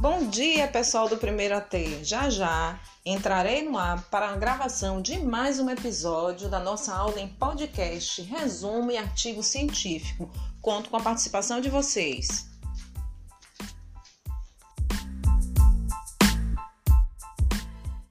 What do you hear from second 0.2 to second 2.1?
dia, pessoal do Primeiro AT.